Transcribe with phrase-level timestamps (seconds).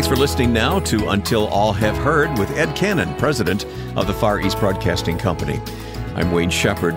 [0.00, 3.66] Thanks for listening now to Until All Have Heard with Ed Cannon, president
[3.98, 5.60] of the Far East Broadcasting Company.
[6.14, 6.94] I'm Wayne Shepherd.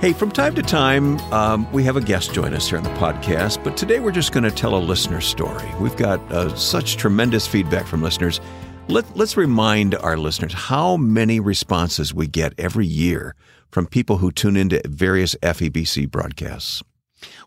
[0.00, 2.90] Hey, from time to time, um, we have a guest join us here on the
[2.90, 5.68] podcast, but today we're just going to tell a listener story.
[5.80, 8.40] We've got uh, such tremendous feedback from listeners.
[8.86, 13.34] Let, let's remind our listeners how many responses we get every year
[13.72, 16.84] from people who tune into various FEBC broadcasts.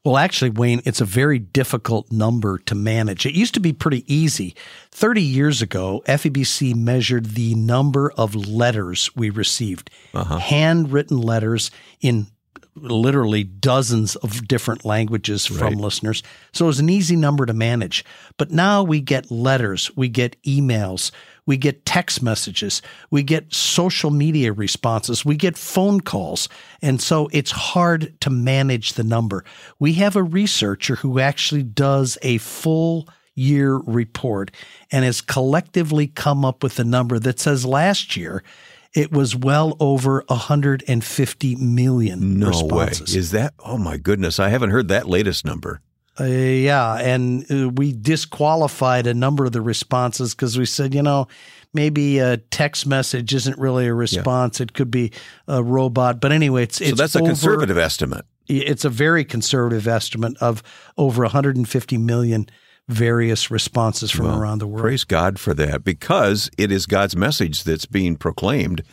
[0.03, 3.25] Well, actually, Wayne, it's a very difficult number to manage.
[3.25, 4.55] It used to be pretty easy.
[4.91, 10.37] 30 years ago, FEBC measured the number of letters we received, uh-huh.
[10.37, 11.71] handwritten letters
[12.01, 12.27] in
[12.75, 15.75] literally dozens of different languages from right.
[15.75, 16.23] listeners.
[16.51, 18.03] So it was an easy number to manage.
[18.37, 21.11] But now we get letters, we get emails,
[21.45, 22.81] we get text messages,
[23.11, 26.49] we get social media responses, we get phone calls.
[26.81, 29.43] And so it's hard to manage the number.
[29.79, 34.51] We have a researcher who actually does a full year report
[34.91, 38.43] and has collectively come up with a number that says last year
[38.93, 43.13] it was well over 150 million no responses.
[43.13, 43.19] way.
[43.19, 43.53] Is that?
[43.59, 44.39] Oh my goodness.
[44.39, 45.81] I haven't heard that latest number.
[46.19, 46.95] Uh, yeah.
[46.95, 51.27] And uh, we disqualified a number of the responses because we said, you know,
[51.73, 54.59] maybe a text message isn't really a response.
[54.59, 54.63] Yeah.
[54.63, 55.11] It could be
[55.47, 56.21] a robot.
[56.21, 58.25] But anyway, it's, so that's a conservative estimate.
[58.47, 60.63] It's a very conservative estimate of
[60.97, 62.47] over 150 million
[62.87, 64.81] various responses from well, around the world.
[64.81, 68.83] Praise God for that because it is God's message that's being proclaimed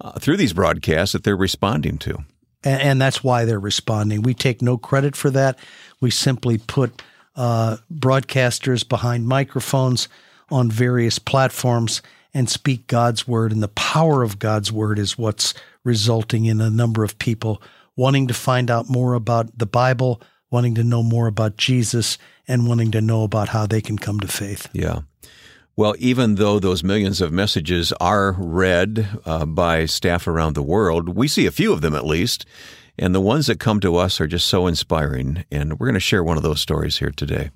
[0.00, 2.24] uh, through these broadcasts that they're responding to.
[2.64, 4.22] And, and, that's why they're responding.
[4.22, 5.58] We take no credit for that.
[6.00, 7.02] We simply put
[7.36, 10.08] uh, broadcasters behind microphones
[10.50, 12.00] on various platforms
[12.32, 13.52] and speak God's word.
[13.52, 17.62] And the power of God's word is what's resulting in a number of people
[17.96, 22.18] wanting to find out more about the Bible, wanting to know more about Jesus,
[22.48, 24.68] and wanting to know about how they can come to faith.
[24.72, 25.00] Yeah.
[25.76, 31.16] Well, even though those millions of messages are read uh, by staff around the world,
[31.16, 32.46] we see a few of them at least.
[32.96, 35.44] And the ones that come to us are just so inspiring.
[35.50, 37.50] And we're going to share one of those stories here today.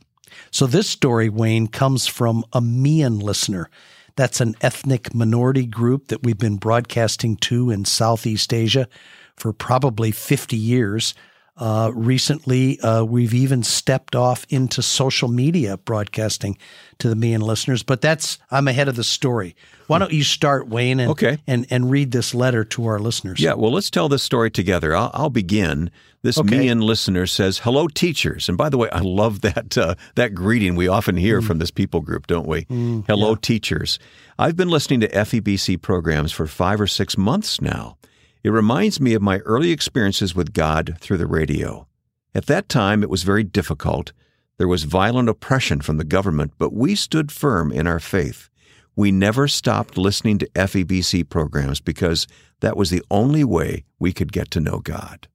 [0.50, 3.70] So, this story, Wayne, comes from a Mien listener.
[4.16, 8.88] That's an ethnic minority group that we've been broadcasting to in Southeast Asia
[9.36, 11.14] for probably 50 years.
[11.58, 16.56] Uh, recently, uh, we've even stepped off into social media broadcasting
[16.98, 19.56] to the Mien listeners, but that's I'm ahead of the story.
[19.88, 21.38] Why don't you start, Wayne, and okay.
[21.46, 23.40] and, and read this letter to our listeners?
[23.40, 24.94] Yeah, well, let's tell this story together.
[24.94, 25.90] I'll, I'll begin.
[26.22, 26.58] This okay.
[26.58, 30.76] Mien listener says, "Hello, teachers," and by the way, I love that uh, that greeting
[30.76, 31.46] we often hear mm.
[31.46, 32.66] from this people group, don't we?
[32.66, 33.36] Mm, Hello, yeah.
[33.40, 33.98] teachers.
[34.38, 37.96] I've been listening to FEBC programs for five or six months now.
[38.42, 41.86] It reminds me of my early experiences with God through the radio.
[42.34, 44.12] At that time, it was very difficult.
[44.58, 48.48] There was violent oppression from the government, but we stood firm in our faith.
[48.96, 52.26] We never stopped listening to FEBC programs because
[52.60, 55.28] that was the only way we could get to know God.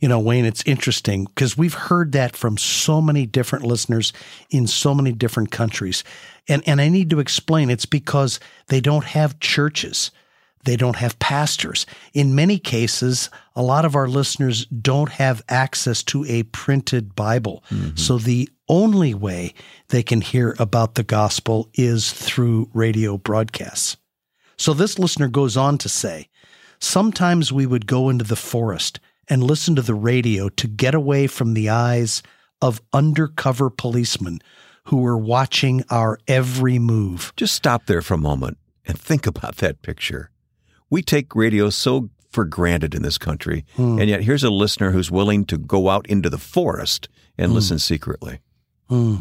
[0.00, 4.12] You know, Wayne, it's interesting because we've heard that from so many different listeners
[4.50, 6.04] in so many different countries.
[6.48, 10.10] And, and I need to explain it's because they don't have churches.
[10.66, 11.86] They don't have pastors.
[12.12, 17.62] In many cases, a lot of our listeners don't have access to a printed Bible.
[17.70, 17.96] Mm-hmm.
[17.96, 19.54] So the only way
[19.88, 23.96] they can hear about the gospel is through radio broadcasts.
[24.56, 26.28] So this listener goes on to say,
[26.80, 28.98] sometimes we would go into the forest
[29.28, 32.24] and listen to the radio to get away from the eyes
[32.60, 34.40] of undercover policemen
[34.86, 37.32] who were watching our every move.
[37.36, 40.30] Just stop there for a moment and think about that picture.
[40.90, 43.98] We take radio so for granted in this country, hmm.
[43.98, 47.08] and yet here's a listener who's willing to go out into the forest
[47.38, 47.54] and hmm.
[47.54, 48.40] listen secretly.
[48.88, 49.16] Hmm.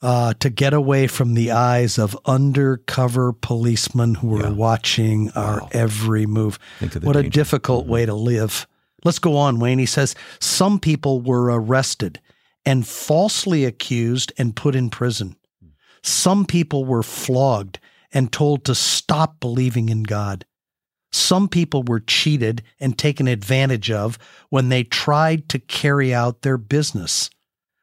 [0.00, 4.50] Uh, to get away from the eyes of undercover policemen who are yeah.
[4.50, 5.68] watching our wow.
[5.72, 6.58] every move.
[6.80, 7.20] What danger.
[7.20, 7.92] a difficult mm-hmm.
[7.92, 8.66] way to live.
[9.02, 9.78] Let's go on, Wayne.
[9.78, 12.20] He says some people were arrested
[12.66, 15.36] and falsely accused and put in prison.
[16.02, 17.78] Some people were flogged
[18.12, 20.44] and told to stop believing in God.
[21.14, 24.18] Some people were cheated and taken advantage of
[24.48, 27.30] when they tried to carry out their business.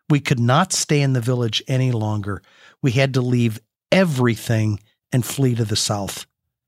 [0.09, 2.41] We could not stay in the village any longer.
[2.81, 4.81] We had to leave everything
[5.13, 6.25] and flee to the south.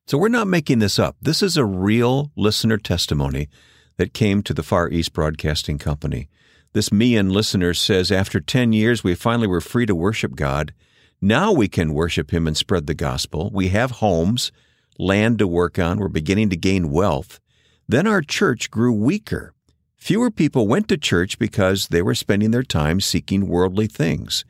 [0.07, 1.17] So we're not making this up.
[1.21, 3.49] This is a real listener testimony
[3.97, 6.29] that came to the Far East Broadcasting Company.
[6.71, 10.73] This Mien listener says after 10 years, we finally were free to worship God.
[11.21, 13.51] Now we can worship Him and spread the gospel.
[13.53, 14.53] We have homes
[14.97, 17.39] land to work on, were beginning to gain wealth.
[17.87, 19.53] Then our church grew weaker.
[19.95, 24.43] Fewer people went to church because they were spending their time seeking worldly things.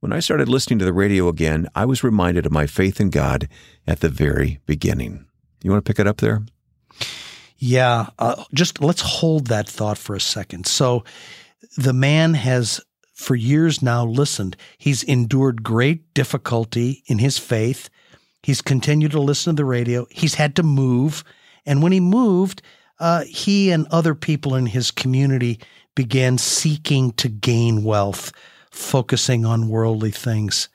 [0.00, 3.10] when I started listening to the radio again, I was reminded of my faith in
[3.10, 3.48] God
[3.86, 5.26] at the very beginning.
[5.62, 6.42] You want to pick it up there?
[7.56, 10.66] Yeah, uh, just let's hold that thought for a second.
[10.66, 11.04] So,
[11.76, 12.80] the man has
[13.14, 14.56] for years now listened.
[14.78, 17.90] He's endured great difficulty in his faith.
[18.42, 20.06] He's continued to listen to the radio.
[20.10, 21.24] He's had to move.
[21.66, 22.62] And when he moved,
[23.00, 25.60] uh, he and other people in his community
[25.94, 28.32] began seeking to gain wealth,
[28.70, 30.68] focusing on worldly things.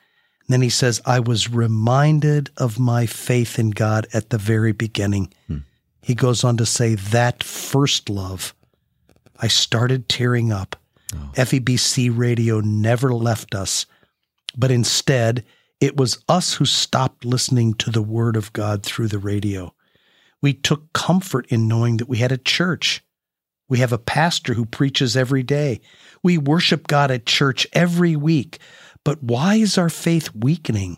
[0.46, 4.72] And then he says, I was reminded of my faith in God at the very
[4.72, 5.32] beginning.
[5.46, 5.58] Hmm.
[6.02, 8.54] He goes on to say, That first love,
[9.38, 10.76] I started tearing up.
[11.14, 11.30] Oh.
[11.34, 13.86] FEBC radio never left us,
[14.56, 15.44] but instead,
[15.84, 19.74] it was us who stopped listening to the Word of God through the radio.
[20.40, 23.04] We took comfort in knowing that we had a church.
[23.68, 25.82] We have a pastor who preaches every day.
[26.22, 28.60] We worship God at church every week.
[29.04, 30.96] But why is our faith weakening?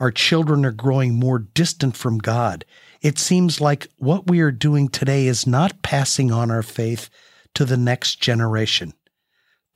[0.00, 2.64] Our children are growing more distant from God.
[3.02, 7.08] It seems like what we are doing today is not passing on our faith
[7.54, 8.94] to the next generation.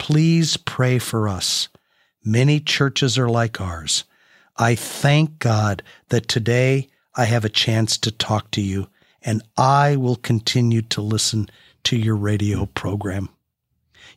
[0.00, 1.68] Please pray for us.
[2.24, 4.02] Many churches are like ours.
[4.58, 8.88] I thank God that today I have a chance to talk to you,
[9.22, 11.48] and I will continue to listen
[11.84, 13.28] to your radio program.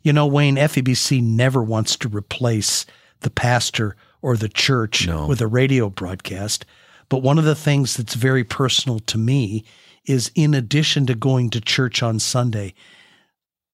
[0.02, 2.88] You know, Wayne, FEBC never wants to replace
[3.20, 5.28] the pastor or the church no.
[5.28, 6.66] with a radio broadcast.
[7.08, 9.64] But one of the things that's very personal to me
[10.06, 12.74] is in addition to going to church on Sunday,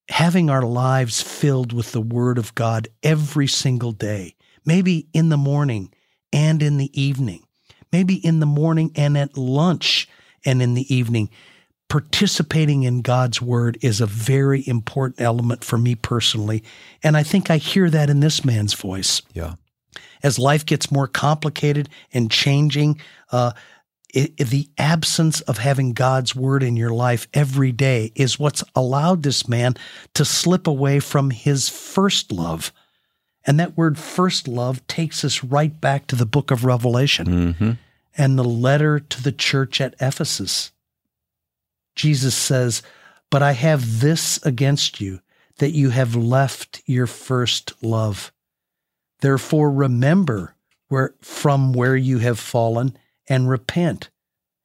[0.09, 4.35] having our lives filled with the Word of God every single day,
[4.65, 5.93] maybe in the morning
[6.31, 7.43] and in the evening,
[7.91, 10.07] maybe in the morning and at lunch
[10.45, 11.29] and in the evening.
[11.89, 16.63] Participating in God's Word is a very important element for me personally.
[17.01, 19.21] And I think I hear that in this man's voice.
[19.33, 19.53] Yeah.
[20.21, 22.99] As life gets more complicated and changing,
[23.31, 23.53] uh,
[24.13, 29.23] it, the absence of having God's word in your life every day is what's allowed
[29.23, 29.75] this man
[30.13, 32.71] to slip away from his first love.
[33.47, 37.71] And that word first love takes us right back to the book of Revelation mm-hmm.
[38.17, 40.73] and the letter to the church at Ephesus.
[41.95, 42.83] Jesus says,
[43.31, 45.21] But I have this against you,
[45.59, 48.33] that you have left your first love.
[49.21, 50.55] Therefore, remember
[50.89, 52.97] where, from where you have fallen
[53.29, 54.09] and repent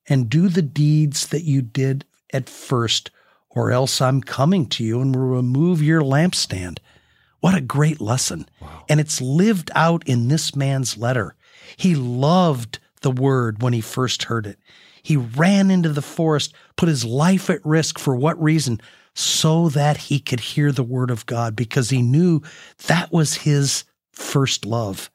[0.09, 3.11] and do the deeds that you did at first,
[3.49, 6.79] or else I'm coming to you and will remove your lampstand.
[7.43, 8.47] What a great lesson.
[8.61, 8.85] Wow.
[8.89, 11.35] And it's lived out in this man's letter.
[11.77, 14.61] He loved the word when he first heard it.
[15.03, 18.81] He ran into the forest, put his life at risk for what reason?
[19.15, 22.43] So that he could hear the word of God because he knew
[22.87, 25.11] that was his first love.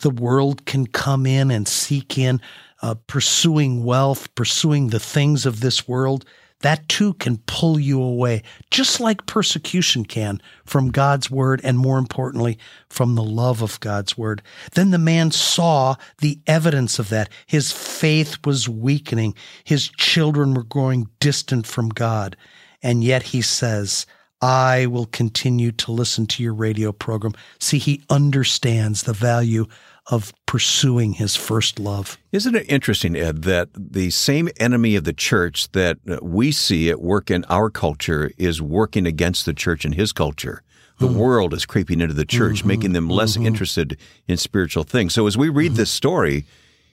[0.00, 2.40] The world can come in and seek in,
[2.82, 6.24] uh, pursuing wealth, pursuing the things of this world.
[6.60, 11.98] That too can pull you away, just like persecution can from God's word and more
[11.98, 12.58] importantly,
[12.88, 14.42] from the love of God's word.
[14.74, 17.28] Then the man saw the evidence of that.
[17.46, 19.34] His faith was weakening.
[19.62, 22.36] His children were growing distant from God.
[22.82, 24.06] And yet he says,
[24.40, 27.34] I will continue to listen to your radio program.
[27.58, 29.66] See, he understands the value
[30.10, 32.16] of pursuing his first love.
[32.32, 37.00] Isn't it interesting, Ed, that the same enemy of the church that we see at
[37.00, 40.62] work in our culture is working against the church in his culture?
[40.98, 41.18] The mm-hmm.
[41.18, 42.68] world is creeping into the church, mm-hmm.
[42.68, 43.46] making them less mm-hmm.
[43.46, 45.14] interested in spiritual things.
[45.14, 46.44] So as we read this story,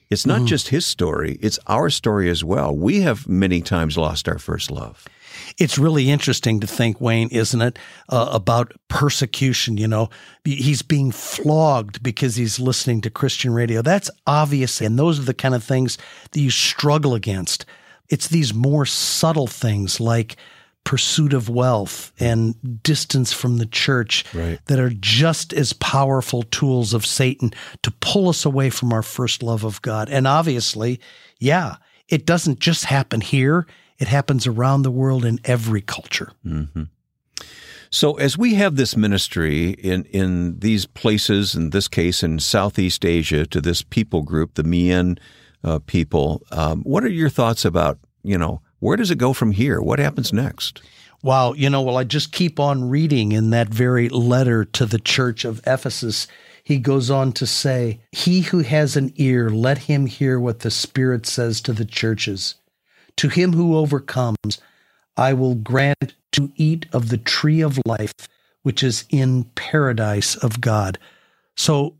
[0.10, 2.76] it's not just his story, it's our story as well.
[2.76, 5.08] We have many times lost our first love.
[5.58, 9.78] It's really interesting to think, Wayne, isn't it, uh, about persecution?
[9.78, 10.10] You know,
[10.44, 13.82] he's being flogged because he's listening to Christian radio.
[13.82, 14.82] That's obvious.
[14.82, 15.98] And those are the kind of things
[16.32, 17.66] that you struggle against.
[18.10, 20.36] It's these more subtle things like
[20.86, 24.60] pursuit of wealth and distance from the church right.
[24.68, 27.52] that are just as powerful tools of Satan
[27.82, 30.10] to pull us away from our first love of God.
[30.10, 31.02] And obviously,
[31.40, 31.78] yeah,
[32.08, 33.66] it doesn't just happen here.
[33.98, 36.32] It happens around the world in every culture.
[36.46, 36.84] Mm-hmm.
[37.90, 43.06] So, as we have this ministry in, in these places, in this case in Southeast
[43.06, 45.18] Asia, to this people group, the Mien
[45.64, 49.52] uh, people, um, what are your thoughts about, you know, where does it go from
[49.52, 49.82] here?
[49.82, 50.82] What happens next?
[51.24, 55.00] Wow, you know, well, I just keep on reading in that very letter to the
[55.00, 56.28] church of Ephesus.
[56.64, 60.72] He goes on to say, He who has an ear, let him hear what the
[60.72, 62.56] Spirit says to the churches.
[63.18, 64.60] To him who overcomes,
[65.18, 68.14] I will grant to eat of the tree of life,
[68.64, 70.98] which is in paradise of God.
[71.56, 71.96] So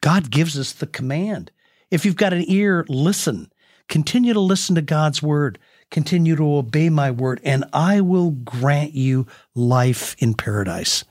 [0.00, 1.50] God gives us the command.
[1.90, 3.52] If you've got an ear, listen.
[3.88, 5.58] Continue to listen to God's word.
[5.90, 11.04] Continue to obey my word, and I will grant you life in paradise.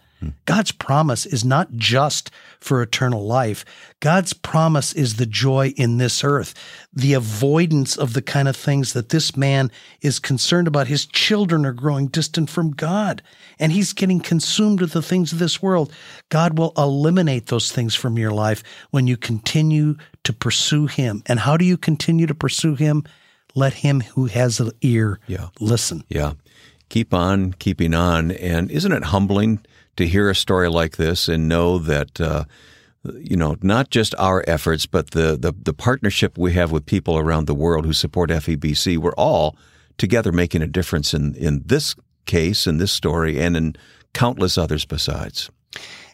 [0.46, 3.66] God's promise is not just for eternal life.
[4.00, 6.54] God's promise is the joy in this earth,
[6.94, 10.88] the avoidance of the kind of things that this man is concerned about.
[10.88, 13.22] His children are growing distant from God,
[13.60, 15.94] and he's getting consumed with the things of this world.
[16.30, 21.24] God will eliminate those things from your life when you continue to pursue him.
[21.26, 23.04] And how do you continue to pursue him?
[23.54, 25.48] Let him who has an ear yeah.
[25.60, 26.04] listen.
[26.10, 26.34] Yeah.
[26.90, 28.32] Keep on keeping on.
[28.32, 29.66] And isn't it humbling?
[29.98, 32.46] To hear a story like this and know that uh,
[33.18, 37.18] you know not just our efforts, but the, the the partnership we have with people
[37.18, 38.98] around the world who support FEBC.
[38.98, 39.58] We're all
[39.98, 43.76] together making a difference in in this case, in this story, and in
[44.14, 45.50] countless others besides.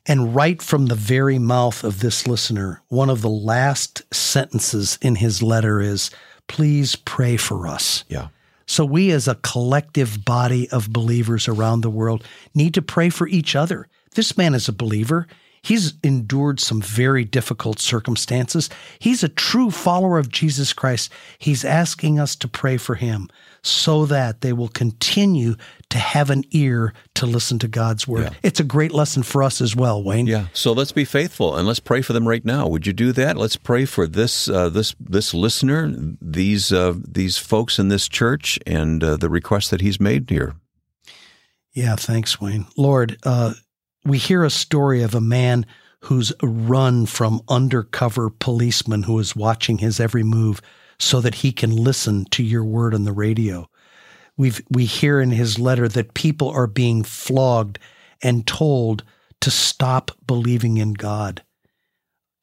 [0.07, 5.13] And right from the very mouth of this listener, one of the last sentences in
[5.15, 6.09] his letter is,
[6.51, 8.03] Please pray for us.
[8.09, 8.27] Yeah.
[8.71, 12.23] So we as a collective body of believers around the world
[12.55, 13.89] need to pray for each other.
[14.15, 15.27] This man is a believer.
[15.61, 18.69] He's endured some very difficult circumstances.
[18.97, 21.11] He's a true follower of Jesus Christ.
[21.37, 23.27] He's asking us to pray for him
[23.63, 25.55] so that they will continue
[25.89, 28.23] to have an ear to listen to God's word.
[28.23, 28.29] Yeah.
[28.41, 30.25] It's a great lesson for us as well, Wayne.
[30.25, 30.47] Yeah.
[30.53, 32.67] So let's be faithful and let's pray for them right now.
[32.67, 33.37] Would you do that?
[33.37, 38.57] Let's pray for this uh, this this listener, these uh, these folks in this church,
[38.65, 40.55] and uh, the request that he's made here.
[41.73, 41.95] Yeah.
[41.95, 42.65] Thanks, Wayne.
[42.75, 43.53] Lord, uh,
[44.03, 45.65] we hear a story of a man
[46.05, 50.61] who's run from undercover policemen who is watching his every move
[51.01, 53.67] so that he can listen to your word on the radio.
[54.37, 57.79] we we hear in his letter that people are being flogged
[58.21, 59.03] and told
[59.41, 61.43] to stop believing in God.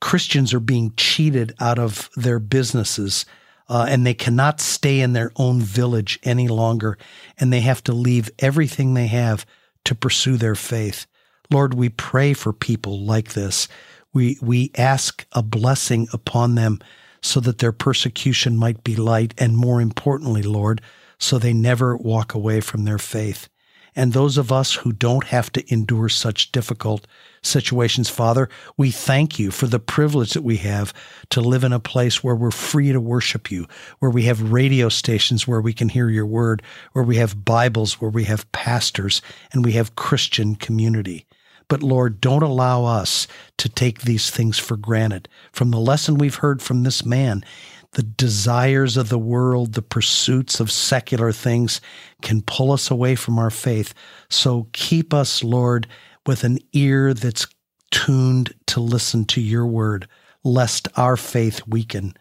[0.01, 3.25] Christians are being cheated out of their businesses
[3.69, 6.99] uh, and they cannot stay in their own village any longer
[7.39, 9.47] and they have to leave everything they have
[9.85, 11.07] to pursue their faith.
[11.51, 13.69] Lord, we pray for people like this.
[14.13, 16.81] We, we ask a blessing upon them
[17.21, 20.81] so that their persecution might be light, and more importantly, Lord,
[21.19, 23.49] so they never walk away from their faith.
[23.97, 27.07] And those of us who don't have to endure such difficult
[27.43, 30.95] situations, Father, we thank you for the privilege that we have
[31.31, 33.67] to live in a place where we're free to worship you,
[33.99, 38.01] where we have radio stations where we can hear your word, where we have Bibles,
[38.01, 39.21] where we have pastors,
[39.53, 41.27] and we have Christian community.
[41.69, 43.27] But Lord, don't allow us
[43.59, 45.29] to take these things for granted.
[45.53, 47.45] From the lesson we've heard from this man,
[47.93, 51.81] the desires of the world, the pursuits of secular things
[52.23, 53.95] can pull us away from our faith.
[54.31, 55.87] So keep us, Lord,
[56.27, 57.47] with an ear that's
[57.91, 60.09] tuned to listen to your word,
[60.45, 62.15] lest our faith weaken.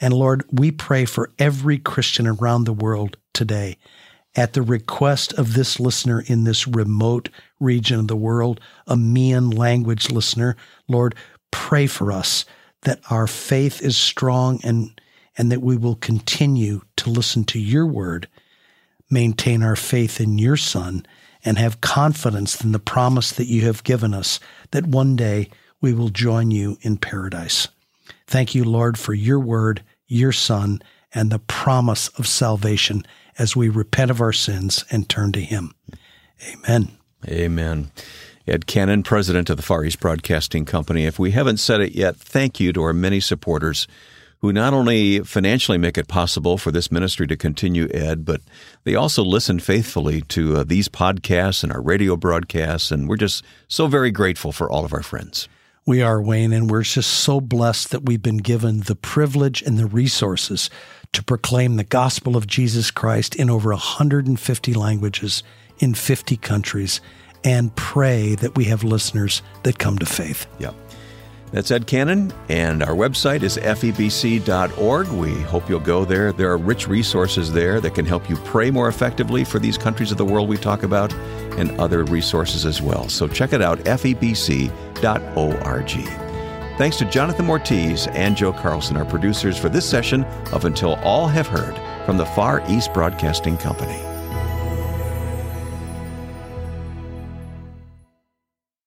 [0.00, 3.78] And Lord, we pray for every Christian around the world today
[4.34, 9.50] at the request of this listener in this remote region of the world, a Mien
[9.50, 10.56] language listener,
[10.88, 11.14] Lord,
[11.50, 12.44] pray for us
[12.82, 15.00] that our faith is strong and,
[15.36, 18.28] and that we will continue to listen to your word,
[19.10, 21.04] maintain our faith in your Son,
[21.44, 24.40] and have confidence in the promise that you have given us
[24.72, 25.48] that one day
[25.80, 27.68] we will join you in paradise.
[28.26, 30.82] Thank you, Lord, for your word, your Son,
[31.14, 33.06] and the promise of salvation
[33.38, 35.74] as we repent of our sins and turn to Him.
[36.52, 36.98] Amen.
[37.28, 37.90] Amen.
[38.46, 41.04] Ed Cannon, president of the Far East Broadcasting Company.
[41.04, 43.88] If we haven't said it yet, thank you to our many supporters
[44.40, 48.42] who not only financially make it possible for this ministry to continue, Ed, but
[48.84, 52.90] they also listen faithfully to uh, these podcasts and our radio broadcasts.
[52.90, 55.48] And we're just so very grateful for all of our friends.
[55.86, 59.78] We are, Wayne, and we're just so blessed that we've been given the privilege and
[59.78, 60.68] the resources
[61.12, 65.42] to proclaim the gospel of Jesus Christ in over 150 languages
[65.78, 67.00] in 50 countries
[67.44, 70.46] and pray that we have listeners that come to faith.
[70.58, 70.74] Yep.
[71.52, 75.08] That's Ed Cannon, and our website is febc.org.
[75.08, 76.32] We hope you'll go there.
[76.32, 80.10] There are rich resources there that can help you pray more effectively for these countries
[80.10, 81.12] of the world we talk about
[81.56, 83.08] and other resources as well.
[83.08, 84.70] So check it out, febc.org.
[86.78, 91.28] Thanks to Jonathan Mortiz and Joe Carlson, our producers, for this session of Until All
[91.28, 94.15] Have Heard from the Far East Broadcasting Company.